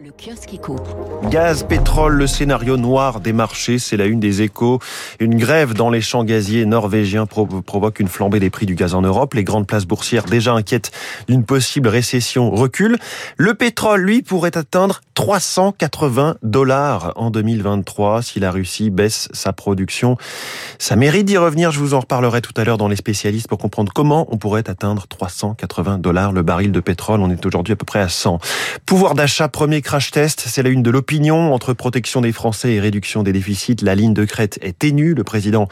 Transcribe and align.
Le 0.00 0.12
kiosque 0.12 0.54
éco. 0.54 0.76
Gaz, 1.28 1.64
pétrole, 1.64 2.14
le 2.14 2.28
scénario 2.28 2.76
noir 2.76 3.18
des 3.18 3.32
marchés, 3.32 3.80
c'est 3.80 3.96
la 3.96 4.06
une 4.06 4.20
des 4.20 4.42
échos. 4.42 4.78
Une 5.18 5.36
grève 5.36 5.74
dans 5.74 5.90
les 5.90 6.00
champs 6.00 6.22
gaziers 6.22 6.66
norvégiens 6.66 7.26
provoque 7.26 7.98
une 7.98 8.06
flambée 8.06 8.38
des 8.38 8.48
prix 8.48 8.64
du 8.64 8.76
gaz 8.76 8.94
en 8.94 9.02
Europe. 9.02 9.34
Les 9.34 9.42
grandes 9.42 9.66
places 9.66 9.86
boursières 9.86 10.26
déjà 10.26 10.52
inquiètes 10.52 10.92
d'une 11.26 11.44
possible 11.44 11.88
récession 11.88 12.48
reculent. 12.52 12.98
Le 13.38 13.54
pétrole, 13.54 14.02
lui, 14.02 14.22
pourrait 14.22 14.56
atteindre 14.56 15.00
380 15.14 16.36
dollars 16.44 17.12
en 17.16 17.32
2023 17.32 18.22
si 18.22 18.38
la 18.38 18.52
Russie 18.52 18.90
baisse 18.90 19.28
sa 19.32 19.52
production. 19.52 20.16
Ça 20.78 20.94
mérite 20.94 21.24
d'y 21.24 21.38
revenir. 21.38 21.72
Je 21.72 21.80
vous 21.80 21.94
en 21.94 22.00
reparlerai 22.00 22.40
tout 22.40 22.54
à 22.56 22.62
l'heure 22.62 22.78
dans 22.78 22.86
les 22.86 22.94
spécialistes 22.94 23.48
pour 23.48 23.58
comprendre 23.58 23.92
comment 23.92 24.28
on 24.30 24.36
pourrait 24.36 24.70
atteindre 24.70 25.08
380 25.08 25.98
dollars 25.98 26.30
le 26.30 26.42
baril 26.42 26.70
de 26.70 26.78
pétrole. 26.78 27.20
On 27.20 27.30
est 27.30 27.44
aujourd'hui 27.44 27.72
à 27.72 27.76
peu 27.76 27.84
près 27.84 28.00
à 28.00 28.08
100. 28.08 28.38
Pouvoir 28.86 29.16
d'achat 29.16 29.48
premier 29.48 29.82
crash 29.88 30.10
test, 30.10 30.44
c'est 30.46 30.62
la 30.62 30.68
une 30.68 30.82
de 30.82 30.90
l'opinion. 30.90 31.54
Entre 31.54 31.72
protection 31.72 32.20
des 32.20 32.32
Français 32.32 32.74
et 32.74 32.78
réduction 32.78 33.22
des 33.22 33.32
déficits, 33.32 33.76
la 33.80 33.94
ligne 33.94 34.12
de 34.12 34.26
crête 34.26 34.58
est 34.60 34.78
ténue. 34.78 35.14
Le 35.14 35.24
président 35.24 35.66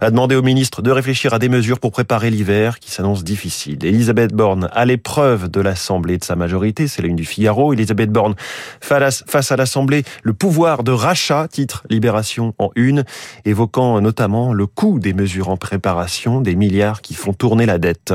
a 0.00 0.10
demandé 0.10 0.36
au 0.36 0.40
ministre 0.40 0.80
de 0.80 0.90
réfléchir 0.90 1.34
à 1.34 1.38
des 1.38 1.50
mesures 1.50 1.78
pour 1.78 1.92
préparer 1.92 2.30
l'hiver 2.30 2.78
qui 2.78 2.90
s'annonce 2.90 3.24
difficile. 3.24 3.84
Elisabeth 3.84 4.32
Borne 4.32 4.70
à 4.72 4.86
l'épreuve 4.86 5.50
de 5.50 5.60
l'Assemblée 5.60 6.16
de 6.16 6.24
sa 6.24 6.34
majorité, 6.34 6.88
c'est 6.88 7.02
la 7.02 7.08
une 7.08 7.16
du 7.16 7.26
Figaro. 7.26 7.74
Elisabeth 7.74 8.10
Borne 8.10 8.36
face 8.80 9.52
à 9.52 9.56
l'Assemblée, 9.56 10.02
le 10.22 10.32
pouvoir 10.32 10.82
de 10.82 10.92
rachat, 10.92 11.46
titre 11.48 11.84
Libération 11.90 12.54
en 12.56 12.70
une, 12.74 13.04
évoquant 13.44 14.00
notamment 14.00 14.54
le 14.54 14.66
coût 14.66 14.98
des 14.98 15.12
mesures 15.12 15.50
en 15.50 15.58
préparation, 15.58 16.40
des 16.40 16.54
milliards 16.54 17.02
qui 17.02 17.12
font 17.12 17.34
tourner 17.34 17.66
la 17.66 17.76
dette. 17.76 18.14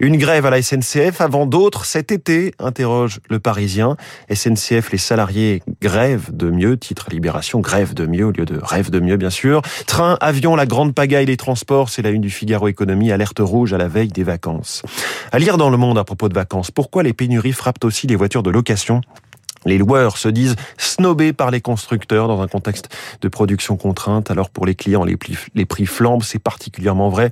Une 0.00 0.18
grève 0.18 0.46
à 0.46 0.50
la 0.50 0.62
SNCF 0.62 1.20
avant 1.20 1.46
d'autres 1.46 1.84
cet 1.84 2.12
été, 2.12 2.54
interroge 2.60 3.18
le 3.28 3.40
Parisien. 3.40 3.96
SNCF 4.32 4.83
les 4.92 4.98
salariés 4.98 5.62
grèvent 5.80 6.34
de 6.34 6.50
mieux, 6.50 6.76
titre 6.76 7.06
Libération, 7.10 7.60
grève 7.60 7.94
de 7.94 8.06
mieux 8.06 8.26
au 8.26 8.30
lieu 8.30 8.44
de 8.44 8.58
rêve 8.62 8.90
de 8.90 9.00
mieux 9.00 9.16
bien 9.16 9.30
sûr. 9.30 9.62
Train, 9.86 10.16
avion, 10.20 10.56
la 10.56 10.66
grande 10.66 10.94
pagaille, 10.94 11.26
les 11.26 11.36
transports, 11.36 11.88
c'est 11.88 12.02
la 12.02 12.10
une 12.10 12.22
du 12.22 12.30
Figaro 12.30 12.68
Économie, 12.68 13.12
alerte 13.12 13.40
rouge 13.40 13.72
à 13.72 13.78
la 13.78 13.88
veille 13.88 14.08
des 14.08 14.24
vacances. 14.24 14.82
À 15.32 15.38
lire 15.38 15.56
dans 15.56 15.70
le 15.70 15.76
monde 15.76 15.98
à 15.98 16.04
propos 16.04 16.28
de 16.28 16.34
vacances, 16.34 16.70
pourquoi 16.70 17.02
les 17.02 17.12
pénuries 17.12 17.52
frappent 17.52 17.84
aussi 17.84 18.06
les 18.06 18.16
voitures 18.16 18.42
de 18.42 18.50
location? 18.50 19.00
Les 19.64 19.78
loueurs 19.78 20.18
se 20.18 20.28
disent 20.28 20.56
snobés 20.78 21.32
par 21.32 21.50
les 21.50 21.60
constructeurs 21.60 22.28
dans 22.28 22.40
un 22.40 22.48
contexte 22.48 22.88
de 23.20 23.28
production 23.28 23.76
contrainte. 23.76 24.30
Alors 24.30 24.50
pour 24.50 24.66
les 24.66 24.74
clients, 24.74 25.04
les 25.04 25.16
prix, 25.16 25.86
flambent. 25.86 26.22
C'est 26.22 26.38
particulièrement 26.38 27.08
vrai 27.08 27.30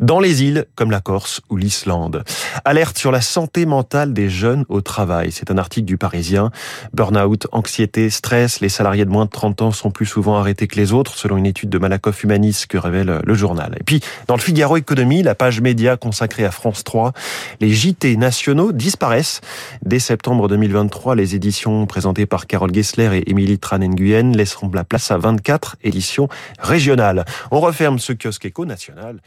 dans 0.00 0.20
les 0.20 0.42
îles 0.42 0.66
comme 0.74 0.90
la 0.90 1.00
Corse 1.00 1.40
ou 1.50 1.56
l'Islande. 1.56 2.24
Alerte 2.64 2.98
sur 2.98 3.12
la 3.12 3.20
santé 3.20 3.66
mentale 3.66 4.12
des 4.12 4.28
jeunes 4.28 4.64
au 4.68 4.80
travail. 4.80 5.32
C'est 5.32 5.50
un 5.50 5.58
article 5.58 5.86
du 5.86 5.96
Parisien. 5.96 6.50
Burnout, 6.92 7.46
anxiété, 7.52 8.10
stress. 8.10 8.60
Les 8.60 8.68
salariés 8.68 9.04
de 9.04 9.10
moins 9.10 9.24
de 9.24 9.30
30 9.30 9.62
ans 9.62 9.72
sont 9.72 9.90
plus 9.90 10.06
souvent 10.06 10.36
arrêtés 10.36 10.66
que 10.66 10.76
les 10.76 10.92
autres, 10.92 11.16
selon 11.16 11.36
une 11.36 11.46
étude 11.46 11.70
de 11.70 11.78
Malakoff 11.78 12.22
Humanis 12.24 12.64
que 12.68 12.78
révèle 12.78 13.20
le 13.24 13.34
journal. 13.34 13.76
Et 13.78 13.84
puis, 13.84 14.00
dans 14.26 14.36
le 14.36 14.40
Figaro 14.40 14.76
Économie, 14.76 15.22
la 15.22 15.34
page 15.34 15.60
média 15.60 15.96
consacrée 15.96 16.44
à 16.44 16.50
France 16.50 16.84
3, 16.84 17.12
les 17.60 17.72
JT 17.72 18.16
nationaux 18.16 18.72
disparaissent. 18.72 19.40
Dès 19.84 19.98
septembre 19.98 20.48
2023, 20.48 21.14
les 21.14 21.34
éditions 21.34 21.73
présentées 21.86 22.26
par 22.26 22.46
Carole 22.46 22.72
Gessler 22.72 23.18
et 23.18 23.30
Émilie 23.30 23.58
Tranen-Nguyen 23.58 24.34
laisseront 24.34 24.70
la 24.72 24.84
place 24.84 25.10
à 25.10 25.18
24 25.18 25.76
éditions 25.82 26.28
régionales. 26.58 27.24
On 27.50 27.60
referme 27.60 27.98
ce 27.98 28.12
kiosque 28.12 28.46
éco 28.46 28.64
national. 28.64 29.20